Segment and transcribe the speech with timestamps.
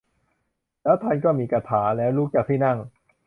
[0.85, 2.77] ด้วยธรรมีกถาแล้ว ลุกจากที่นั่ง